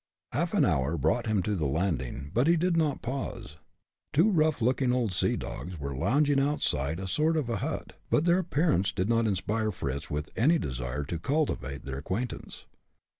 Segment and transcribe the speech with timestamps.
[0.31, 3.57] Half an hour brought him to the landing, but he did not pause.
[4.13, 8.25] Two rough looking old sea dogs were lounging outside a sort of a hut, but
[8.25, 12.65] their appearance did not inspire Fritz with any desire to cultivate their acquaintance.